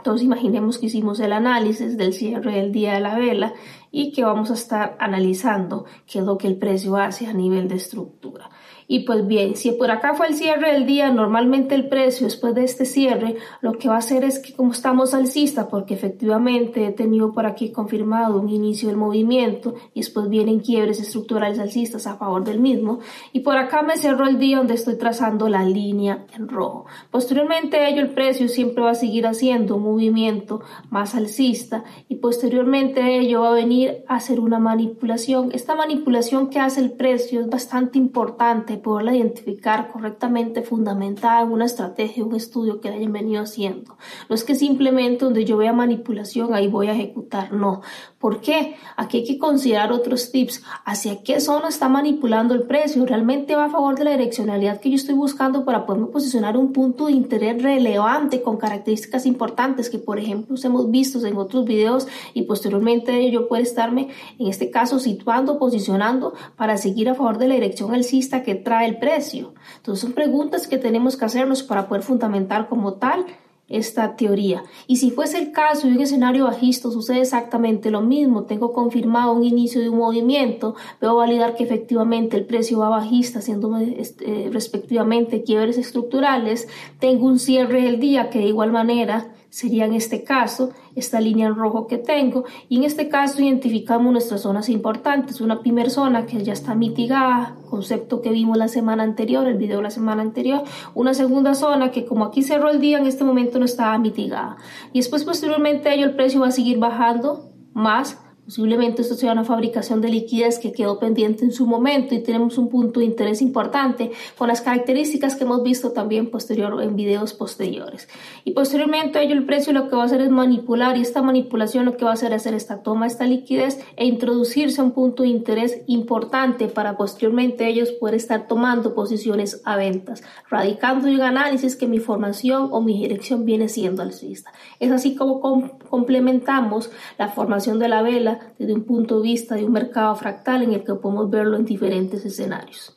Entonces 0.05 0.23
imaginemos 0.23 0.77
que 0.77 0.85
hicimos 0.85 1.19
el 1.19 1.33
análisis 1.33 1.97
del 1.97 2.13
cierre 2.13 2.57
del 2.57 2.71
día 2.71 2.93
de 2.93 2.99
la 2.99 3.17
vela 3.17 3.55
y 3.89 4.11
que 4.11 4.23
vamos 4.23 4.51
a 4.51 4.53
estar 4.53 4.95
analizando 4.99 5.85
qué 6.05 6.19
es 6.19 6.25
lo 6.25 6.37
que 6.37 6.45
el 6.45 6.57
precio 6.57 6.95
hace 6.97 7.25
a 7.25 7.33
nivel 7.33 7.67
de 7.67 7.77
estructura. 7.77 8.51
Y 8.87 8.99
pues 8.99 9.25
bien, 9.25 9.55
si 9.55 9.71
por 9.71 9.91
acá 9.91 10.13
fue 10.13 10.27
el 10.27 10.35
cierre 10.35 10.73
del 10.73 10.85
día, 10.85 11.11
normalmente 11.11 11.75
el 11.75 11.87
precio 11.87 12.27
después 12.27 12.53
de 12.53 12.63
este 12.63 12.85
cierre 12.85 13.35
lo 13.61 13.73
que 13.73 13.87
va 13.87 13.95
a 13.95 13.99
hacer 13.99 14.23
es 14.23 14.39
que 14.39 14.53
como 14.53 14.71
estamos 14.71 15.13
alcista, 15.13 15.67
porque 15.69 15.93
efectivamente 15.93 16.85
he 16.85 16.91
tenido 16.91 17.31
por 17.31 17.45
aquí 17.45 17.71
confirmado 17.71 18.39
un 18.39 18.49
inicio 18.49 18.89
del 18.89 18.97
movimiento 18.97 19.73
y 19.93 20.01
después 20.01 20.29
vienen 20.29 20.59
quiebres 20.59 20.99
estructurales 20.99 21.59
alcistas 21.59 22.07
a 22.07 22.17
favor 22.17 22.43
del 22.43 22.59
mismo, 22.59 22.99
y 23.33 23.39
por 23.41 23.57
acá 23.57 23.81
me 23.81 23.97
cerró 23.97 24.27
el 24.27 24.37
día 24.37 24.57
donde 24.57 24.75
estoy 24.75 24.97
trazando 24.97 25.49
la 25.49 25.63
línea 25.63 26.25
en 26.35 26.47
rojo. 26.47 26.85
Posteriormente 27.11 27.77
a 27.77 27.89
ello 27.89 28.01
el 28.01 28.11
precio 28.11 28.47
siempre 28.47 28.83
va 28.83 28.91
a 28.91 28.95
seguir 28.95 29.25
haciendo 29.27 29.77
un 29.77 29.83
movimiento 29.83 30.61
más 30.89 31.15
alcista 31.15 31.83
y 32.07 32.15
posteriormente 32.15 33.01
a 33.01 33.09
ello 33.09 33.41
va 33.41 33.49
a 33.49 33.53
venir 33.53 34.03
a 34.07 34.15
hacer 34.15 34.39
una 34.39 34.59
manipulación. 34.59 35.51
Esta 35.53 35.75
manipulación 35.75 36.49
que 36.49 36.59
hace 36.59 36.81
el 36.81 36.91
precio 36.91 37.41
es 37.41 37.49
bastante 37.49 37.97
importante 37.97 38.74
poderla 38.77 39.15
identificar 39.15 39.91
correctamente, 39.91 40.61
fundamentada 40.61 41.41
en 41.41 41.51
una 41.51 41.65
estrategia, 41.65 42.23
un 42.23 42.35
estudio 42.35 42.81
que 42.81 42.89
hayan 42.89 43.13
venido 43.13 43.41
haciendo. 43.43 43.97
No 44.29 44.35
es 44.35 44.43
que 44.43 44.55
simplemente 44.55 45.25
donde 45.25 45.45
yo 45.45 45.57
vea 45.57 45.73
manipulación 45.73 46.53
ahí 46.53 46.67
voy 46.67 46.87
a 46.87 46.93
ejecutar, 46.93 47.53
no. 47.53 47.81
¿Por 48.19 48.41
qué? 48.41 48.75
Aquí 48.95 49.17
hay 49.17 49.23
que 49.25 49.37
considerar 49.37 49.91
otros 49.91 50.31
tips. 50.31 50.63
¿Hacia 50.83 51.21
qué 51.21 51.39
zona 51.39 51.67
está 51.67 51.89
manipulando 51.89 52.53
el 52.53 52.63
precio? 52.63 53.05
¿Realmente 53.05 53.55
va 53.55 53.65
a 53.65 53.69
favor 53.69 53.97
de 53.97 54.05
la 54.05 54.11
direccionalidad 54.11 54.79
que 54.79 54.89
yo 54.89 54.95
estoy 54.95 55.15
buscando 55.15 55.63
para 55.63 55.85
poderme 55.85 56.07
posicionar 56.07 56.57
un 56.57 56.73
punto 56.73 57.05
de 57.05 57.11
interés 57.11 57.61
relevante 57.61 58.41
con 58.41 58.57
características 58.57 59.25
importantes 59.25 59.89
que, 59.89 59.99
por 59.99 60.17
ejemplo, 60.17 60.55
hemos 60.63 60.89
visto 60.89 61.23
en 61.25 61.37
otros 61.37 61.65
videos 61.65 62.07
y 62.33 62.43
posteriormente 62.43 63.29
yo 63.31 63.47
puedo 63.47 63.61
estarme, 63.61 64.09
en 64.39 64.47
este 64.47 64.71
caso, 64.71 64.99
situando, 64.99 65.59
posicionando 65.59 66.33
para 66.55 66.77
seguir 66.77 67.09
a 67.09 67.15
favor 67.15 67.37
de 67.37 67.47
la 67.47 67.55
dirección 67.55 67.93
alcista 67.93 68.43
que 68.43 68.55
trae 68.65 68.85
el 68.85 68.97
precio. 68.97 69.53
Entonces 69.77 70.01
son 70.01 70.11
preguntas 70.11 70.67
que 70.67 70.77
tenemos 70.77 71.15
que 71.15 71.23
hacernos 71.23 71.63
para 71.63 71.87
poder 71.87 72.03
fundamentar 72.03 72.67
como 72.67 72.95
tal 72.95 73.25
esta 73.67 74.15
teoría. 74.15 74.63
Y 74.87 74.97
si 74.97 75.09
fuese 75.09 75.39
el 75.39 75.51
caso 75.51 75.87
de 75.87 75.93
un 75.93 76.01
escenario 76.01 76.45
bajista, 76.45 76.91
sucede 76.91 77.21
exactamente 77.21 77.89
lo 77.89 78.01
mismo. 78.01 78.43
Tengo 78.43 78.73
confirmado 78.73 79.33
un 79.33 79.43
inicio 79.43 79.81
de 79.81 79.89
un 79.89 79.97
movimiento, 79.97 80.75
veo 81.01 81.15
validar 81.15 81.55
que 81.55 81.63
efectivamente 81.63 82.37
el 82.37 82.45
precio 82.45 82.79
va 82.79 82.89
bajista, 82.89 83.39
haciendo 83.39 83.77
este, 83.77 84.49
respectivamente 84.51 85.43
quiebres 85.43 85.77
estructurales. 85.77 86.67
Tengo 86.99 87.25
un 87.25 87.39
cierre 87.39 87.81
del 87.81 87.99
día 87.99 88.29
que 88.29 88.39
de 88.39 88.47
igual 88.47 88.71
manera 88.71 89.34
sería 89.55 89.85
en 89.85 89.93
este 89.93 90.25
caso 90.25 90.71
esta 90.95 91.21
línea 91.21 91.47
en 91.47 91.55
rojo 91.55 91.87
que 91.87 91.97
tengo. 91.97 92.43
Y 92.67 92.75
en 92.75 92.83
este 92.83 93.07
caso 93.07 93.41
identificamos 93.41 94.11
nuestras 94.11 94.41
zonas 94.41 94.67
importantes. 94.67 95.39
Una 95.39 95.61
primera 95.61 95.89
zona 95.89 96.25
que 96.25 96.43
ya 96.43 96.51
está 96.51 96.75
mitigada 96.75 97.55
concepto 97.69 98.21
que 98.21 98.31
vimos 98.31 98.57
la 98.57 98.67
semana 98.67 99.03
anterior 99.03 99.47
el 99.47 99.55
video 99.57 99.77
de 99.77 99.83
la 99.83 99.91
semana 99.91 100.23
anterior. 100.23 100.63
Una 100.93 101.13
segunda 101.13 101.53
zona 101.53 101.91
que 101.91 102.05
como 102.05 102.25
aquí 102.25 102.43
cerró 102.43 102.69
el 102.69 102.81
día 102.81 102.97
en 102.97 103.07
este 103.07 103.23
momento 103.23 103.57
no 103.57 103.63
estaba 103.63 103.97
mitigada. 103.97 104.57
Y 104.91 104.99
después 104.99 105.23
posteriormente 105.23 105.93
ello 105.93 106.03
el 106.03 106.17
precio 106.17 106.41
va 106.41 106.47
a 106.47 106.51
seguir 106.51 106.77
bajando 106.77 107.53
más 107.73 108.24
Posiblemente 108.45 109.01
esto 109.01 109.15
sea 109.15 109.31
una 109.31 109.43
fabricación 109.43 110.01
de 110.01 110.09
liquidez 110.09 110.59
que 110.59 110.71
quedó 110.71 110.99
pendiente 110.99 111.43
en 111.43 111.51
su 111.51 111.65
momento 111.65 112.13
y 112.13 112.21
tenemos 112.21 112.59
un 112.59 112.69
punto 112.69 112.99
de 112.99 113.07
interés 113.07 113.41
importante 113.41 114.11
con 114.37 114.49
las 114.49 114.61
características 114.61 115.35
que 115.35 115.45
hemos 115.45 115.63
visto 115.63 115.93
también 115.93 116.29
posterior 116.29 116.79
en 116.83 116.95
videos 116.95 117.33
posteriores. 117.33 118.07
Y 118.43 118.51
posteriormente 118.51 119.17
a 119.17 119.23
ello 119.23 119.33
el 119.33 119.47
precio 119.47 119.73
lo 119.73 119.89
que 119.89 119.95
va 119.95 120.03
a 120.03 120.05
hacer 120.05 120.21
es 120.21 120.29
manipular 120.29 120.95
y 120.95 121.01
esta 121.01 121.23
manipulación 121.23 121.85
lo 121.85 121.97
que 121.97 122.05
va 122.05 122.11
a 122.11 122.13
hacer 122.13 122.33
es 122.33 122.43
hacer 122.43 122.53
esta 122.53 122.83
toma, 122.83 123.07
esta 123.07 123.25
liquidez 123.25 123.79
e 123.95 124.05
introducirse 124.05 124.79
a 124.79 124.83
un 124.83 124.91
punto 124.91 125.23
de 125.23 125.29
interés 125.29 125.81
importante 125.87 126.67
para 126.67 126.97
posteriormente 126.97 127.67
ellos 127.67 127.93
poder 127.93 128.13
estar 128.13 128.47
tomando 128.47 128.93
posiciones 128.93 129.63
a 129.65 129.75
ventas, 129.75 130.21
radicando 130.51 131.07
un 131.07 131.21
análisis 131.21 131.75
que 131.75 131.87
mi 131.87 131.97
formación 131.97 132.69
o 132.71 132.79
mi 132.81 132.99
dirección 132.99 133.43
viene 133.43 133.69
siendo 133.69 134.03
alcista. 134.03 134.53
Es 134.79 134.91
así 134.91 135.15
como 135.15 135.41
complementamos 135.89 136.91
la 137.17 137.29
formación 137.29 137.79
de 137.79 137.87
la 137.87 138.03
vela 138.03 138.34
desde 138.57 138.73
un 138.73 138.83
punto 138.83 139.17
de 139.17 139.23
vista 139.23 139.55
de 139.55 139.65
un 139.65 139.73
mercado 139.73 140.15
fractal 140.15 140.63
en 140.63 140.73
el 140.73 140.83
que 140.83 140.95
podemos 140.95 141.29
verlo 141.29 141.57
en 141.57 141.65
diferentes 141.65 142.25
escenarios. 142.25 142.95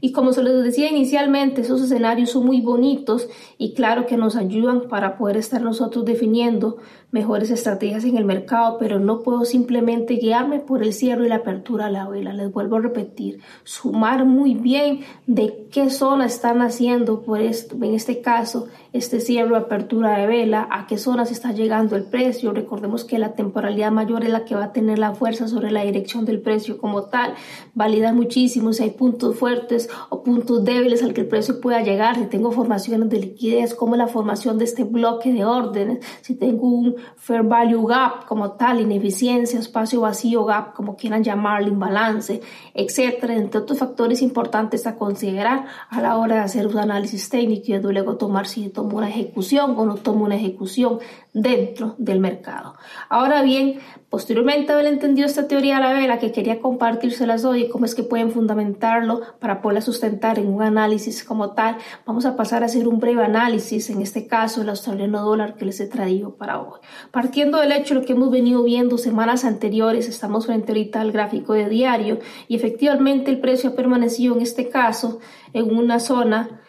Y 0.00 0.12
como 0.12 0.32
se 0.32 0.42
les 0.42 0.64
decía 0.64 0.90
inicialmente, 0.90 1.60
esos 1.60 1.82
escenarios 1.82 2.30
son 2.30 2.46
muy 2.46 2.60
bonitos 2.60 3.28
y 3.58 3.74
claro 3.74 4.06
que 4.06 4.16
nos 4.16 4.34
ayudan 4.34 4.88
para 4.88 5.18
poder 5.18 5.36
estar 5.36 5.60
nosotros 5.60 6.04
definiendo 6.06 6.78
mejores 7.12 7.50
estrategias 7.50 8.04
en 8.04 8.16
el 8.16 8.24
mercado, 8.24 8.76
pero 8.78 9.00
no 9.00 9.22
puedo 9.22 9.44
simplemente 9.44 10.14
guiarme 10.14 10.60
por 10.60 10.82
el 10.82 10.92
cierre 10.92 11.26
y 11.26 11.28
la 11.28 11.36
apertura 11.36 11.86
a 11.86 11.90
la 11.90 12.08
vela. 12.08 12.32
Les 12.32 12.52
vuelvo 12.52 12.76
a 12.76 12.80
repetir, 12.80 13.40
sumar 13.64 14.24
muy 14.24 14.54
bien 14.54 15.00
de 15.26 15.66
qué 15.70 15.90
zona 15.90 16.26
están 16.26 16.62
haciendo, 16.62 17.22
por 17.22 17.40
esto, 17.40 17.76
en 17.76 17.94
este 17.94 18.20
caso, 18.20 18.68
este 18.92 19.20
cierre 19.20 19.52
o 19.52 19.56
apertura 19.56 20.18
de 20.18 20.26
vela, 20.26 20.68
a 20.70 20.86
qué 20.86 20.98
zonas 20.98 21.30
está 21.30 21.52
llegando 21.52 21.96
el 21.96 22.04
precio. 22.04 22.52
Recordemos 22.52 23.04
que 23.04 23.18
la 23.18 23.34
temporalidad 23.34 23.90
mayor 23.90 24.24
es 24.24 24.30
la 24.30 24.44
que 24.44 24.54
va 24.54 24.64
a 24.64 24.72
tener 24.72 24.98
la 24.98 25.14
fuerza 25.14 25.48
sobre 25.48 25.70
la 25.70 25.82
dirección 25.82 26.24
del 26.24 26.40
precio 26.40 26.78
como 26.78 27.04
tal. 27.04 27.34
Valida 27.74 28.12
muchísimo 28.12 28.72
si 28.72 28.84
hay 28.84 28.90
puntos 28.90 29.36
fuertes 29.36 29.88
o 30.08 30.22
puntos 30.22 30.64
débiles 30.64 31.02
al 31.02 31.12
que 31.12 31.22
el 31.22 31.28
precio 31.28 31.60
pueda 31.60 31.82
llegar, 31.82 32.16
si 32.16 32.26
tengo 32.26 32.52
formaciones 32.52 33.08
de 33.08 33.20
liquidez, 33.20 33.74
como 33.74 33.96
la 33.96 34.06
formación 34.06 34.58
de 34.58 34.64
este 34.64 34.84
bloque 34.84 35.32
de 35.32 35.44
órdenes, 35.44 36.04
si 36.22 36.34
tengo 36.34 36.68
un 36.68 36.99
fair 37.16 37.42
value 37.42 37.86
gap 37.86 38.26
como 38.26 38.52
tal, 38.52 38.80
ineficiencia, 38.80 39.58
espacio 39.58 40.00
vacío 40.00 40.44
gap, 40.44 40.74
como 40.74 40.96
quieran 40.96 41.22
llamarlo, 41.22 41.68
imbalance, 41.68 42.40
etcétera, 42.74 43.34
entre 43.34 43.60
otros 43.60 43.78
factores 43.78 44.22
importantes 44.22 44.86
a 44.86 44.96
considerar 44.96 45.66
a 45.88 46.00
la 46.00 46.16
hora 46.16 46.36
de 46.36 46.40
hacer 46.42 46.66
un 46.66 46.78
análisis 46.78 47.28
técnico 47.28 47.66
y 47.68 47.78
luego 47.78 48.16
tomar 48.16 48.46
si 48.46 48.68
tomo 48.68 48.98
una 48.98 49.08
ejecución 49.08 49.74
o 49.76 49.86
no 49.86 49.96
tomo 49.96 50.24
una 50.24 50.36
ejecución 50.36 50.98
dentro 51.32 51.94
del 51.98 52.20
mercado. 52.20 52.74
Ahora 53.08 53.42
bien, 53.42 53.80
posteriormente 54.08 54.72
haber 54.72 54.86
entendido 54.86 55.26
esta 55.26 55.46
teoría 55.46 55.76
a 55.76 55.80
la 55.80 55.92
vela 55.92 56.18
que 56.18 56.32
quería 56.32 56.60
compartírselas 56.60 57.44
hoy 57.44 57.64
y 57.64 57.68
cómo 57.68 57.84
es 57.84 57.94
que 57.94 58.02
pueden 58.02 58.32
fundamentarlo 58.32 59.20
para 59.38 59.62
poderla 59.62 59.80
sustentar 59.80 60.38
en 60.38 60.52
un 60.52 60.62
análisis 60.62 61.22
como 61.22 61.50
tal, 61.52 61.76
vamos 62.04 62.26
a 62.26 62.36
pasar 62.36 62.62
a 62.62 62.66
hacer 62.66 62.88
un 62.88 62.98
breve 62.98 63.24
análisis, 63.24 63.90
en 63.90 64.02
este 64.02 64.26
caso 64.26 64.62
el 64.62 64.68
australiano 64.68 65.22
dólar 65.22 65.54
que 65.54 65.64
les 65.64 65.78
he 65.80 65.86
traído 65.86 66.34
para 66.34 66.60
hoy. 66.60 66.80
Partiendo 67.10 67.58
del 67.58 67.72
hecho 67.72 67.94
de 67.94 68.00
lo 68.00 68.06
que 68.06 68.12
hemos 68.12 68.30
venido 68.30 68.62
viendo 68.62 68.98
semanas 68.98 69.44
anteriores, 69.44 70.08
estamos 70.08 70.46
frente 70.46 70.72
ahorita 70.72 71.00
al 71.00 71.12
gráfico 71.12 71.54
de 71.54 71.68
diario 71.68 72.18
y 72.48 72.56
efectivamente 72.56 73.30
el 73.30 73.40
precio 73.40 73.70
ha 73.70 73.74
permanecido 73.74 74.34
en 74.34 74.42
este 74.42 74.68
caso 74.68 75.20
en 75.52 75.76
una 75.76 76.00
zona 76.00 76.60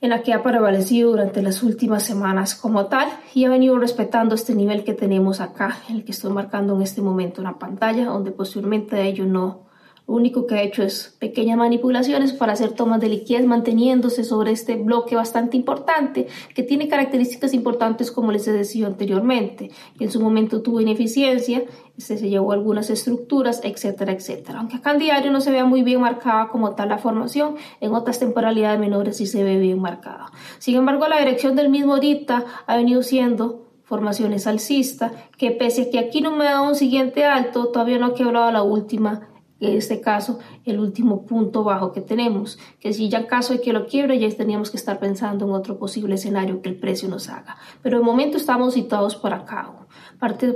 en 0.00 0.10
la 0.10 0.22
que 0.22 0.32
ha 0.32 0.42
prevalecido 0.42 1.10
durante 1.10 1.42
las 1.42 1.62
últimas 1.62 2.02
semanas 2.02 2.54
como 2.54 2.86
tal 2.86 3.08
y 3.34 3.44
ha 3.44 3.50
venido 3.50 3.78
respetando 3.78 4.34
este 4.34 4.54
nivel 4.54 4.82
que 4.84 4.94
tenemos 4.94 5.40
acá, 5.40 5.78
el 5.90 6.04
que 6.04 6.12
estoy 6.12 6.32
marcando 6.32 6.74
en 6.74 6.82
este 6.82 7.02
momento 7.02 7.40
en 7.40 7.44
la 7.44 7.58
pantalla, 7.58 8.06
donde 8.06 8.30
posteriormente 8.30 9.02
ello 9.02 9.26
no, 9.26 9.69
lo 10.10 10.16
único 10.16 10.44
que 10.44 10.56
ha 10.56 10.62
hecho 10.62 10.82
es 10.82 11.14
pequeñas 11.20 11.56
manipulaciones 11.56 12.32
para 12.32 12.54
hacer 12.54 12.72
tomas 12.72 13.00
de 13.00 13.08
liquidez 13.08 13.46
manteniéndose 13.46 14.24
sobre 14.24 14.50
este 14.50 14.74
bloque 14.74 15.14
bastante 15.14 15.56
importante 15.56 16.26
que 16.52 16.64
tiene 16.64 16.88
características 16.88 17.54
importantes 17.54 18.10
como 18.10 18.32
les 18.32 18.48
he 18.48 18.52
dicho 18.52 18.86
anteriormente, 18.86 19.70
en 20.00 20.10
su 20.10 20.20
momento 20.20 20.62
tuvo 20.62 20.80
ineficiencia, 20.80 21.62
este 21.96 22.18
se 22.18 22.28
llevó 22.28 22.50
algunas 22.50 22.90
estructuras, 22.90 23.60
etcétera, 23.62 24.10
etcétera. 24.10 24.58
Aunque 24.58 24.78
acá 24.78 24.90
en 24.90 24.98
diario 24.98 25.30
no 25.30 25.40
se 25.40 25.52
vea 25.52 25.64
muy 25.64 25.82
bien 25.82 26.00
marcada 26.00 26.48
como 26.48 26.74
tal 26.74 26.88
la 26.88 26.98
formación, 26.98 27.54
en 27.80 27.94
otras 27.94 28.18
temporalidades 28.18 28.80
menores 28.80 29.16
sí 29.16 29.26
se 29.26 29.44
ve 29.44 29.58
bien 29.58 29.78
marcada. 29.78 30.32
Sin 30.58 30.74
embargo, 30.74 31.06
la 31.06 31.20
dirección 31.20 31.54
del 31.54 31.68
mismo 31.68 31.94
ahorita 31.94 32.46
ha 32.66 32.76
venido 32.76 33.04
siendo 33.04 33.68
formaciones 33.84 34.48
alcista, 34.48 35.12
que 35.38 35.52
pese 35.52 35.82
a 35.82 35.90
que 35.90 36.00
aquí 36.00 36.20
no 36.20 36.32
me 36.32 36.48
ha 36.48 36.54
dado 36.54 36.68
un 36.68 36.74
siguiente 36.74 37.24
alto, 37.24 37.68
todavía 37.68 37.98
no 37.98 38.06
ha 38.06 38.14
quebrado 38.14 38.50
la 38.50 38.62
última 38.62 39.28
en 39.60 39.76
este 39.76 40.00
caso 40.00 40.38
el 40.64 40.80
último 40.80 41.26
punto 41.26 41.64
bajo 41.64 41.92
que 41.92 42.00
tenemos, 42.00 42.58
que 42.80 42.92
si 42.92 43.08
ya 43.08 43.18
en 43.18 43.26
caso 43.26 43.52
de 43.52 43.60
que 43.60 43.72
lo 43.72 43.86
quiebre 43.86 44.18
ya 44.18 44.28
teníamos 44.34 44.70
que 44.70 44.76
estar 44.76 44.98
pensando 44.98 45.46
en 45.46 45.52
otro 45.52 45.78
posible 45.78 46.14
escenario 46.14 46.62
que 46.62 46.70
el 46.70 46.76
precio 46.76 47.08
nos 47.08 47.28
haga. 47.28 47.56
Pero 47.82 47.98
de 47.98 48.04
momento 48.04 48.36
estamos 48.36 48.74
situados 48.74 49.16
por 49.16 49.32
acá. 49.32 49.72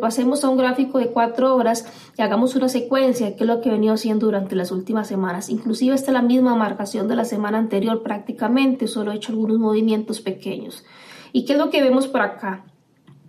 Pasemos 0.00 0.44
a 0.44 0.50
un 0.50 0.58
gráfico 0.58 0.98
de 0.98 1.08
cuatro 1.08 1.54
horas 1.54 1.86
y 2.16 2.22
hagamos 2.22 2.54
una 2.54 2.68
secuencia, 2.68 3.34
que 3.34 3.44
es 3.44 3.48
lo 3.48 3.60
que 3.60 3.68
he 3.68 3.72
venido 3.72 3.94
haciendo 3.94 4.26
durante 4.26 4.56
las 4.56 4.70
últimas 4.70 5.08
semanas. 5.08 5.48
Inclusive 5.48 5.94
esta 5.94 6.10
es 6.10 6.14
la 6.14 6.22
misma 6.22 6.54
marcación 6.54 7.08
de 7.08 7.16
la 7.16 7.24
semana 7.24 7.58
anterior 7.58 8.02
prácticamente, 8.02 8.86
solo 8.86 9.12
he 9.12 9.16
hecho 9.16 9.32
algunos 9.32 9.58
movimientos 9.58 10.20
pequeños. 10.20 10.84
¿Y 11.32 11.44
qué 11.44 11.54
es 11.54 11.58
lo 11.58 11.70
que 11.70 11.82
vemos 11.82 12.06
por 12.08 12.20
acá? 12.20 12.64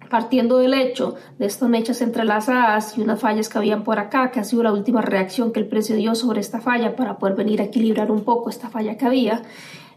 Partiendo 0.10 0.58
del 0.58 0.74
hecho 0.74 1.16
de 1.40 1.46
estas 1.46 1.70
mechas 1.70 2.02
entrelazadas 2.02 2.98
y 2.98 3.02
unas 3.02 3.20
fallas 3.20 3.50
que 3.50 3.58
habían 3.58 3.84
por 3.84 4.00
acá, 4.00 4.32
que 4.32 4.40
ha 4.40 4.44
sido 4.44 4.64
la 4.64 4.72
última 4.72 5.02
reacción 5.02 5.52
que 5.52 5.60
el 5.60 5.68
precio 5.68 5.96
dio 5.96 6.16
sobre 6.16 6.42
esta 6.42 6.62
falla 6.62 6.96
para 6.96 7.18
poder 7.18 7.36
venir 7.36 7.62
a 7.62 7.66
equilibrar 7.66 8.12
un 8.12 8.24
poco 8.24 8.50
esta 8.50 8.70
falla 8.70 8.98
que 8.98 9.06
había, 9.06 9.44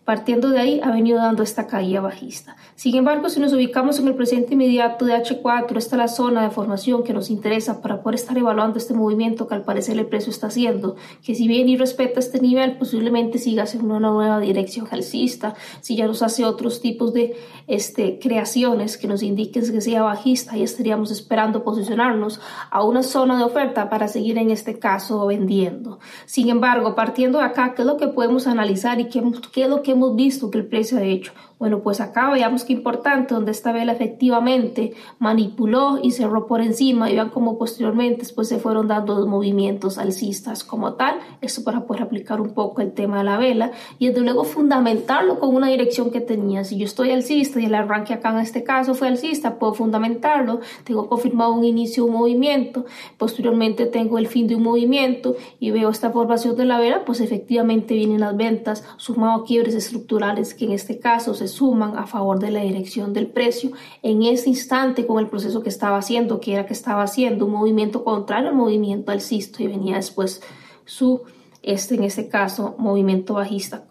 Partiendo 0.09 0.49
de 0.49 0.59
ahí 0.59 0.81
ha 0.83 0.91
venido 0.91 1.19
dando 1.19 1.43
esta 1.43 1.67
caída 1.67 2.01
bajista. 2.01 2.57
Sin 2.77 2.97
embargo, 2.97 3.29
si 3.29 3.41
nos 3.41 3.53
ubicamos 3.53 3.99
en 3.99 4.09
el 4.09 4.15
presente 4.15 4.55
inmediato 4.55 5.05
de 5.05 5.13
H4, 5.13 5.77
esta 5.77 5.97
es 5.97 5.99
la 5.99 6.09
zona 6.09 6.43
de 6.45 6.51
formación 6.51 7.05
que 7.05 7.13
nos 7.13 7.29
interesa 7.29 7.83
para 7.83 8.01
poder 8.01 8.15
estar 8.15 8.39
evaluando 8.39 8.79
este 8.79 8.95
movimiento 8.95 9.47
que 9.47 9.55
al 9.55 9.65
parecer 9.65 9.99
el 9.99 10.07
precio 10.07 10.31
está 10.31 10.47
haciendo, 10.47 10.97
que 11.23 11.35
si 11.35 11.47
bien 11.47 11.69
y 11.69 11.77
respeta 11.77 12.21
este 12.21 12.41
nivel, 12.41 12.79
posiblemente 12.79 13.37
siga 13.37 13.65
haciendo 13.65 13.97
una 13.97 14.09
nueva 14.09 14.41
dirección 14.41 14.89
alcista, 14.91 15.55
si 15.83 15.95
ya 15.95 16.07
nos 16.07 16.23
hace 16.23 16.47
otros 16.47 16.81
tipos 16.81 17.13
de 17.13 17.37
este, 17.67 18.19
creaciones 18.19 18.97
que 18.97 19.09
nos 19.09 19.23
indiquen 19.23 19.71
que 19.71 19.83
sea 19.83 20.05
bajista, 20.05 20.57
y 20.57 20.63
estaríamos 20.63 21.11
esperando 21.11 21.65
posicionarnos 21.65 22.41
a 22.71 22.83
una 22.83 23.03
zona 23.03 23.37
de 23.37 23.45
oferta 23.45 23.91
para 23.91 24.09
seguir 24.09 24.39
en 24.39 24.53
este 24.53 24.79
caso 24.79 25.27
vendiendo. 25.27 25.99
Sin 26.25 26.49
embargo, 26.49 26.95
partiendo 26.95 27.41
de 27.41 27.45
acá, 27.45 27.75
¿qué 27.75 27.83
es 27.83 27.87
lo 27.87 27.99
que 27.99 28.09
podemos 28.09 28.47
analizar 28.47 29.01
y 29.01 29.11
qué, 29.11 29.23
qué 29.53 29.65
es 29.65 29.69
lo 29.69 29.83
que 29.83 29.98
hemos 29.99 30.17
visto 30.17 30.51
que 30.51 30.59
el 30.59 30.67
precio 30.67 30.99
ha 30.99 31.03
hecho. 31.03 31.33
Bueno, 31.59 31.81
pues 31.81 32.01
acá 32.01 32.31
veamos 32.31 32.63
qué 32.63 32.73
importante, 32.73 33.35
donde 33.35 33.51
esta 33.51 33.73
vela 33.73 33.93
efectivamente 33.93 34.93
manipuló 35.19 35.99
y 36.01 36.13
cerró 36.13 36.47
por 36.47 36.61
encima 36.61 37.11
y 37.11 37.15
vean 37.15 37.31
cómo 37.31 37.59
posteriormente 37.59 38.21
después 38.21 38.47
se 38.47 38.61
fueron 38.61 38.87
dando 38.87 39.27
movimientos 39.27 39.99
alcistas 39.99 40.63
como 40.63 40.95
tal. 40.95 41.19
Esto 41.41 41.65
para 41.65 41.85
poder 41.85 42.05
aplicar 42.05 42.41
un 42.41 42.51
poco 42.51 42.81
el 42.81 42.93
tema 42.93 43.19
de 43.19 43.25
la 43.25 43.39
vela 43.39 43.73
y 43.99 44.07
desde 44.07 44.21
luego 44.21 44.45
fundamentarlo 44.45 45.41
con 45.41 45.53
una 45.53 45.67
dirección 45.69 46.13
que 46.13 46.21
tenía. 46.21 46.63
Si 46.63 46.79
yo 46.79 46.85
estoy 46.85 47.11
alcista 47.11 47.61
y 47.61 47.65
el 47.65 47.75
arranque 47.75 48.15
acá 48.15 48.31
en 48.31 48.39
este 48.39 48.63
caso 48.63 48.95
fue 48.95 49.09
alcista, 49.09 49.59
puedo 49.59 49.75
fundamentarlo. 49.75 50.61
Tengo 50.85 51.09
confirmado 51.09 51.55
un 51.55 51.65
inicio 51.65 52.05
de 52.05 52.11
un 52.11 52.17
movimiento, 52.19 52.87
posteriormente 53.17 53.87
tengo 53.87 54.19
el 54.19 54.29
fin 54.29 54.47
de 54.47 54.55
un 54.55 54.63
movimiento 54.63 55.35
y 55.59 55.73
veo 55.73 55.89
esta 55.89 56.11
formación 56.11 56.57
de 56.57 56.67
la 56.67 56.79
vela, 56.79 57.05
pues 57.05 57.21
efectivamente 57.21 57.95
vienen 57.95 58.21
las 58.21 58.37
ventas 58.37 58.85
sumado 58.97 59.43
quiebres 59.43 59.75
estructurales 59.75 60.55
que 60.55 60.65
en 60.65 60.73
este 60.73 61.01
caso 61.01 61.35
se 61.35 61.48
suman 61.49 61.97
a 61.99 62.07
favor 62.07 62.39
de 62.39 62.51
la 62.51 62.61
dirección 62.61 63.13
del 63.13 63.27
precio 63.27 63.73
en 64.03 64.23
ese 64.23 64.49
instante 64.49 65.07
con 65.07 65.19
el 65.19 65.29
proceso 65.29 65.63
que 65.63 65.69
estaba 65.69 65.99
haciendo, 65.99 66.41
que 66.41 66.55
era 66.55 66.67
que 66.67 66.73
estaba 66.73 67.03
haciendo 67.03 67.47
un 67.47 67.53
movimiento 67.53 68.05
contrario 68.05 68.51
al 68.51 68.55
movimiento 68.55 69.11
alcista 69.11 69.63
y 69.63 69.67
venía 69.67 69.97
después 69.97 70.43
su, 70.85 71.23
este, 71.63 71.97
en 71.97 72.05
este 72.05 72.29
caso, 72.29 72.75
movimiento 72.79 73.35
bajista 73.35 73.85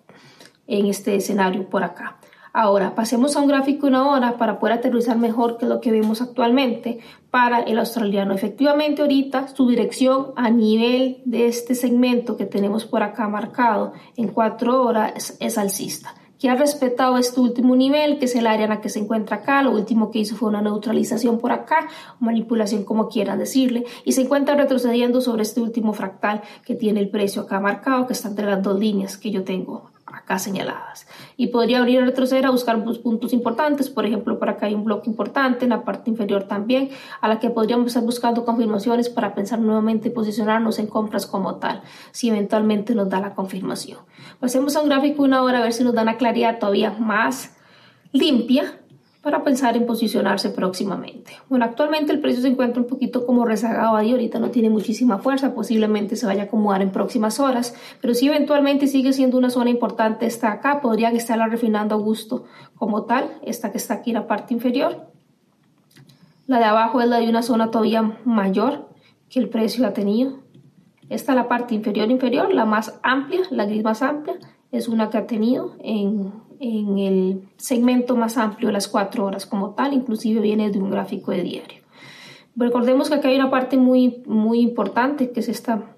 en 0.68 0.86
este 0.86 1.16
escenario 1.16 1.70
por 1.70 1.84
acá. 1.84 2.18
Ahora, 2.54 2.96
pasemos 2.96 3.36
a 3.36 3.42
un 3.42 3.48
gráfico 3.48 3.86
de 3.86 3.92
una 3.92 4.10
hora 4.10 4.38
para 4.38 4.58
poder 4.58 4.80
aterrizar 4.80 5.16
mejor 5.16 5.58
que 5.58 5.68
lo 5.68 5.80
que 5.80 5.92
vemos 5.92 6.24
actualmente 6.24 7.00
para 7.30 7.60
el 7.60 7.78
australiano. 7.78 8.34
Efectivamente, 8.34 9.04
ahorita 9.04 9.48
su 9.50 9.68
dirección 9.68 10.32
a 10.36 10.50
nivel 10.50 11.22
de 11.26 11.48
este 11.48 11.76
segmento 11.76 12.36
que 12.36 12.48
tenemos 12.48 12.86
por 12.86 13.04
acá 13.04 13.28
marcado 13.28 13.94
en 14.16 14.30
cuatro 14.30 14.82
horas 14.84 15.38
es 15.40 15.58
alcista 15.60 16.16
que 16.40 16.50
ha 16.50 16.56
respetado 16.56 17.18
este 17.18 17.40
último 17.40 17.76
nivel, 17.76 18.20
que 18.20 18.26
es 18.26 18.36
el 18.36 18.48
área 18.48 18.66
en 18.66 18.70
la 18.72 18.82
que 18.82 18.90
se 18.90 19.00
encuentra 19.00 19.38
acá. 19.38 19.62
Lo 19.62 19.72
último 19.72 20.12
que 20.12 20.20
hizo 20.20 20.36
fue 20.36 20.50
una 20.50 20.62
neutralización 20.62 21.40
por 21.40 21.52
acá, 21.52 21.88
manipulación 22.20 22.84
como 22.84 23.10
quieran 23.10 23.40
decirle, 23.40 23.86
y 24.06 24.12
se 24.12 24.22
encuentra 24.22 24.56
retrocediendo 24.56 25.22
sobre 25.22 25.44
este 25.44 25.62
último 25.62 25.94
fractal 25.94 26.42
que 26.66 26.76
tiene 26.76 27.00
el 27.00 27.10
precio 27.10 27.44
acá 27.44 27.60
marcado, 27.60 28.08
que 28.08 28.14
está 28.14 28.30
entre 28.30 28.46
las 28.46 28.62
dos 28.62 28.80
líneas 28.80 29.18
que 29.18 29.32
yo 29.32 29.44
tengo 29.44 29.97
acá 30.28 30.40
señaladas. 30.40 31.08
Y 31.38 31.48
podría 31.48 31.80
abrir 31.80 32.02
a 32.02 32.06
retroceder 32.06 32.46
a 32.46 32.50
buscar 32.50 32.84
puntos 32.84 33.32
importantes, 33.32 33.90
por 33.90 34.06
ejemplo, 34.06 34.38
por 34.38 34.50
acá 34.50 34.66
hay 34.66 34.76
un 34.76 34.84
bloque 34.84 35.10
importante, 35.10 35.64
en 35.64 35.70
la 35.70 35.86
parte 35.86 36.10
inferior 36.10 36.44
también, 36.44 36.90
a 37.22 37.30
la 37.30 37.40
que 37.40 37.50
podríamos 37.50 37.88
estar 37.88 38.04
buscando 38.04 38.44
confirmaciones 38.44 39.08
para 39.08 39.34
pensar 39.34 39.60
nuevamente 39.60 40.10
posicionarnos 40.12 40.80
en 40.80 40.88
compras 40.88 41.26
como 41.26 41.56
tal, 41.56 41.82
si 42.12 42.28
eventualmente 42.28 42.94
nos 42.94 43.08
da 43.08 43.22
la 43.22 43.36
confirmación. 43.36 44.00
Pasemos 44.42 44.76
a 44.76 44.82
un 44.82 44.90
gráfico 44.90 45.24
una 45.24 45.44
hora 45.44 45.60
a 45.60 45.64
ver 45.64 45.72
si 45.72 45.86
nos 45.86 45.94
da 45.94 46.02
una 46.02 46.18
claridad 46.18 46.60
todavía 46.60 46.92
más 46.92 47.56
limpia 48.12 48.82
para 49.28 49.44
pensar 49.44 49.76
en 49.76 49.86
posicionarse 49.86 50.52
próximamente. 50.52 51.34
Bueno, 51.50 51.66
actualmente 51.66 52.14
el 52.14 52.22
precio 52.22 52.42
se 52.42 52.48
encuentra 52.48 52.82
un 52.82 52.88
poquito 52.88 53.26
como 53.26 53.44
rezagado 53.44 53.98
ahí, 53.98 54.12
ahorita 54.12 54.40
no 54.40 54.52
tiene 54.52 54.70
muchísima 54.70 55.18
fuerza, 55.18 55.54
posiblemente 55.54 56.16
se 56.16 56.26
vaya 56.26 56.44
a 56.44 56.46
acomodar 56.46 56.82
en 56.82 56.92
próximas 56.92 57.42
horas, 57.42 57.76
pero 58.00 58.14
si 58.14 58.28
eventualmente 58.28 58.88
sigue 58.88 59.12
siendo 59.12 59.38
una 59.38 59.50
zona 59.50 59.70
importante 59.70 60.26
esta 60.26 60.50
acá, 60.50 60.80
podrían 60.80 61.14
estarla 61.14 61.48
refinando 61.48 61.96
a 61.96 61.98
gusto 61.98 62.46
como 62.76 63.04
tal, 63.04 63.26
esta 63.44 63.70
que 63.70 63.80
está 63.80 63.96
aquí 63.96 64.14
la 64.14 64.28
parte 64.28 64.54
inferior. 64.54 65.12
La 66.46 66.60
de 66.60 66.64
abajo 66.64 67.02
es 67.02 67.10
la 67.10 67.20
de 67.20 67.28
una 67.28 67.42
zona 67.42 67.70
todavía 67.70 68.18
mayor 68.24 68.88
que 69.28 69.42
el 69.42 69.50
precio 69.50 69.86
ha 69.86 69.92
tenido. 69.92 70.38
Esta 71.10 71.34
es 71.34 71.36
la 71.36 71.50
parte 71.50 71.76
inferior 71.76 72.10
inferior, 72.10 72.54
la 72.54 72.64
más 72.64 72.98
amplia, 73.04 73.42
la 73.50 73.66
gris 73.66 73.84
más 73.84 74.02
amplia, 74.04 74.36
es 74.72 74.88
una 74.88 75.10
que 75.10 75.18
ha 75.18 75.28
tenido 75.28 75.76
en 75.80 76.32
en 76.60 76.98
el 76.98 77.42
segmento 77.58 78.16
más 78.16 78.38
amplio 78.38 78.68
de 78.68 78.74
las 78.74 78.88
cuatro 78.88 79.26
horas 79.26 79.46
como 79.46 79.72
tal, 79.72 79.94
inclusive 79.94 80.42
viene 80.42 80.70
de 80.72 80.80
un 80.80 80.90
gráfico 80.90 81.32
de 81.32 81.44
diario. 81.44 81.82
Recordemos 82.56 83.10
que 83.10 83.16
aquí 83.16 83.28
hay 83.28 83.36
una 83.36 83.52
parte 83.52 83.78
muy, 83.78 84.24
muy 84.26 84.62
importante 84.62 85.32
que 85.32 85.42
es 85.42 85.50
esta 85.50 85.96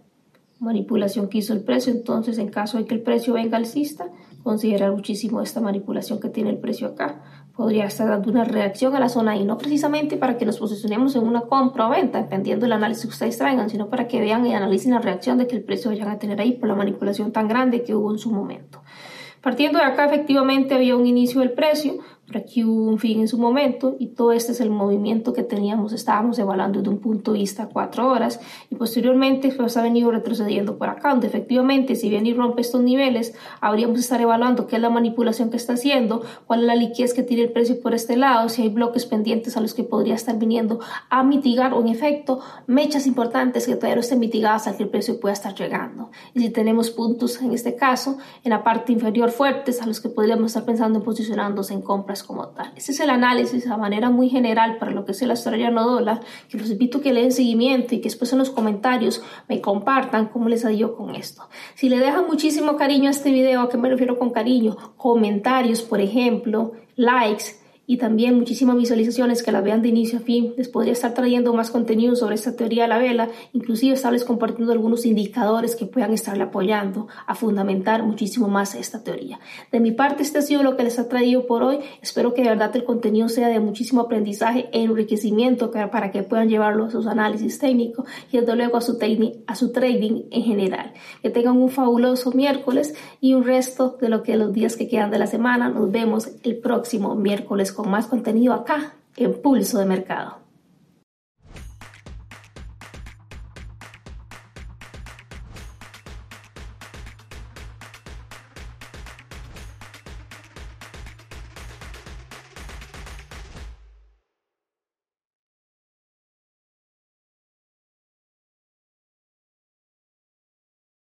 manipulación 0.59 1.29
que 1.29 1.37
hizo 1.37 1.53
el 1.53 1.63
precio, 1.63 1.93
entonces 1.93 2.37
en 2.37 2.49
caso 2.49 2.77
de 2.77 2.85
que 2.85 2.93
el 2.93 3.01
precio 3.01 3.33
venga 3.33 3.57
alcista, 3.57 4.07
considerar 4.43 4.91
muchísimo 4.91 5.41
esta 5.41 5.61
manipulación 5.61 6.19
que 6.19 6.29
tiene 6.29 6.49
el 6.49 6.57
precio 6.57 6.87
acá. 6.87 7.23
Podría 7.55 7.85
estar 7.85 8.07
dando 8.07 8.31
una 8.31 8.45
reacción 8.45 8.95
a 8.95 8.99
la 8.99 9.09
zona 9.09 9.35
y 9.35 9.43
no 9.43 9.57
precisamente 9.57 10.17
para 10.17 10.37
que 10.37 10.45
nos 10.45 10.59
posicionemos 10.59 11.15
en 11.15 11.23
una 11.23 11.41
compra 11.41 11.87
o 11.87 11.89
venta, 11.89 12.21
dependiendo 12.21 12.65
del 12.65 12.73
análisis 12.73 13.03
que 13.03 13.09
ustedes 13.09 13.37
traigan, 13.37 13.69
sino 13.69 13.89
para 13.89 14.07
que 14.07 14.19
vean 14.19 14.45
y 14.45 14.53
analicen 14.53 14.93
la 14.93 14.99
reacción 14.99 15.37
de 15.37 15.47
que 15.47 15.55
el 15.55 15.63
precio 15.63 15.91
vayan 15.91 16.09
a 16.09 16.19
tener 16.19 16.39
ahí 16.39 16.53
por 16.53 16.69
la 16.69 16.75
manipulación 16.75 17.31
tan 17.31 17.47
grande 17.47 17.83
que 17.83 17.95
hubo 17.95 18.11
en 18.11 18.17
su 18.17 18.31
momento. 18.31 18.81
Partiendo 19.41 19.79
de 19.79 19.85
acá, 19.85 20.05
efectivamente 20.05 20.75
había 20.75 20.95
un 20.95 21.07
inicio 21.07 21.39
del 21.39 21.51
precio, 21.51 21.99
hubo 22.65 22.89
un 22.89 22.99
fin 22.99 23.21
en 23.21 23.27
su 23.27 23.37
momento 23.37 23.95
y 23.99 24.07
todo 24.07 24.31
este 24.31 24.51
es 24.51 24.61
el 24.61 24.69
movimiento 24.69 25.33
que 25.33 25.43
teníamos, 25.43 25.93
estábamos 25.93 26.37
evaluando 26.39 26.79
desde 26.79 26.91
un 26.91 26.99
punto 26.99 27.33
de 27.33 27.39
vista 27.39 27.67
cuatro 27.71 28.07
horas 28.09 28.39
y 28.69 28.75
posteriormente 28.75 29.53
pues 29.55 29.77
ha 29.77 29.83
venido 29.83 30.11
retrocediendo 30.11 30.77
por 30.77 30.89
acá, 30.89 31.09
donde 31.09 31.27
efectivamente 31.27 31.95
si 31.95 32.09
bien 32.09 32.25
y 32.25 32.33
rompe 32.33 32.61
estos 32.61 32.81
niveles, 32.81 33.33
habríamos 33.61 33.95
de 33.95 34.01
estar 34.01 34.21
evaluando 34.21 34.67
qué 34.67 34.75
es 34.75 34.81
la 34.81 34.89
manipulación 34.89 35.49
que 35.49 35.57
está 35.57 35.73
haciendo, 35.73 36.21
cuál 36.45 36.61
es 36.61 36.65
la 36.67 36.75
liquidez 36.75 37.13
que 37.13 37.23
tiene 37.23 37.43
el 37.43 37.51
precio 37.51 37.79
por 37.81 37.93
este 37.93 38.17
lado, 38.17 38.49
si 38.49 38.61
hay 38.61 38.69
bloques 38.69 39.05
pendientes 39.05 39.57
a 39.57 39.61
los 39.61 39.73
que 39.73 39.83
podría 39.83 40.15
estar 40.15 40.37
viniendo 40.37 40.79
a 41.09 41.23
mitigar 41.23 41.73
o 41.73 41.81
en 41.81 41.87
efecto 41.87 42.39
mechas 42.67 43.07
importantes 43.07 43.65
que 43.65 43.75
todavía 43.75 43.95
no 43.95 44.01
estén 44.01 44.19
mitigadas 44.19 44.67
al 44.67 44.77
que 44.77 44.83
el 44.83 44.89
precio 44.89 45.19
pueda 45.19 45.33
estar 45.33 45.55
llegando. 45.55 46.11
Y 46.33 46.41
si 46.41 46.49
tenemos 46.49 46.91
puntos 46.91 47.41
en 47.41 47.53
este 47.53 47.75
caso 47.75 48.17
en 48.43 48.51
la 48.51 48.63
parte 48.63 48.91
inferior 48.91 49.31
fuertes 49.31 49.81
a 49.81 49.85
los 49.85 49.99
que 49.99 50.09
podríamos 50.09 50.47
estar 50.47 50.65
pensando 50.65 50.99
en 50.99 51.05
posicionándose 51.05 51.73
en 51.73 51.81
compras 51.81 52.18
como 52.23 52.47
tal. 52.49 52.71
Ese 52.75 52.91
es 52.91 52.99
el 52.99 53.09
análisis 53.09 53.67
a 53.67 53.77
manera 53.77 54.09
muy 54.09 54.29
general 54.29 54.77
para 54.77 54.91
lo 54.91 55.05
que 55.05 55.11
es 55.11 55.21
el 55.21 55.31
australiano 55.31 55.83
dólar, 55.87 56.21
que 56.49 56.57
los 56.57 56.69
invito 56.69 56.97
a 56.97 57.01
que 57.01 57.13
le 57.13 57.21
den 57.21 57.31
seguimiento 57.31 57.95
y 57.95 57.99
que 57.99 58.09
después 58.09 58.31
en 58.33 58.39
los 58.39 58.49
comentarios 58.49 59.21
me 59.47 59.61
compartan 59.61 60.27
cómo 60.27 60.49
les 60.49 60.65
ha 60.65 60.71
ido 60.71 60.95
con 60.95 61.15
esto. 61.15 61.47
Si 61.75 61.89
le 61.89 61.99
dejan 61.99 62.27
muchísimo 62.27 62.75
cariño 62.75 63.07
a 63.07 63.11
este 63.11 63.31
video, 63.31 63.61
¿a 63.61 63.69
qué 63.69 63.77
me 63.77 63.89
refiero 63.89 64.17
con 64.17 64.31
cariño? 64.31 64.77
Comentarios, 64.97 65.81
por 65.81 66.01
ejemplo, 66.01 66.73
likes, 66.95 67.58
y 67.89 67.97
también 67.97 68.35
muchísimas 68.35 68.77
visualizaciones 68.77 69.41
que 69.41 69.51
la 69.51 69.61
vean 69.61 69.81
de 69.81 69.89
inicio 69.89 70.19
a 70.19 70.21
fin. 70.21 70.53
Les 70.57 70.67
podría 70.67 70.93
estar 70.93 71.15
trayendo 71.15 71.55
más 71.55 71.71
contenido 71.71 72.15
sobre 72.15 72.35
esta 72.35 72.55
teoría 72.55 72.83
de 72.83 72.89
la 72.89 72.99
vela, 72.99 73.29
inclusive 73.51 73.95
estarles 73.95 74.23
compartiendo 74.25 74.71
algunos 74.71 75.07
indicadores 75.07 75.75
que 75.75 75.87
puedan 75.87 76.13
estarle 76.13 76.43
apoyando 76.43 77.07
a 77.25 77.33
fundamentar 77.33 78.03
muchísimo 78.03 78.47
más 78.47 78.75
esta 78.75 79.03
teoría. 79.03 79.39
De 79.71 79.79
mi 79.79 79.91
parte, 79.91 80.21
este 80.21 80.37
ha 80.37 80.43
sido 80.43 80.61
lo 80.61 80.77
que 80.77 80.83
les 80.83 80.99
ha 80.99 81.09
traído 81.09 81.47
por 81.47 81.63
hoy. 81.63 81.79
Espero 81.99 82.35
que 82.35 82.43
de 82.43 82.49
verdad 82.49 82.75
el 82.75 82.83
contenido 82.83 83.27
sea 83.27 83.47
de 83.47 83.59
muchísimo 83.59 84.01
aprendizaje 84.01 84.69
e 84.71 84.83
enriquecimiento 84.83 85.71
para 85.71 86.11
que 86.11 86.21
puedan 86.21 86.47
llevarlo 86.47 86.85
a 86.85 86.91
sus 86.91 87.07
análisis 87.07 87.57
técnicos 87.57 88.05
y 88.31 88.37
desde 88.37 88.55
luego 88.55 88.77
a 88.77 88.81
su, 88.81 88.99
a 89.47 89.55
su 89.55 89.71
trading 89.71 90.25
en 90.29 90.43
general. 90.43 90.93
Que 91.23 91.31
tengan 91.31 91.57
un 91.57 91.69
fabuloso 91.69 92.33
miércoles 92.33 92.93
y 93.19 93.33
un 93.33 93.45
resto 93.45 93.97
de 93.99 94.09
lo 94.09 94.21
que 94.21 94.37
los 94.37 94.53
días 94.53 94.75
que 94.75 94.87
quedan 94.87 95.09
de 95.09 95.17
la 95.17 95.25
semana. 95.25 95.69
Nos 95.69 95.91
vemos 95.91 96.29
el 96.43 96.59
próximo 96.59 97.15
miércoles 97.15 97.73
con 97.79 97.89
más 97.89 98.07
contenido 98.07 98.53
acá 98.53 98.91
en 99.15 99.41
Pulso 99.41 99.79
de 99.79 99.85
Mercado. 99.85 100.38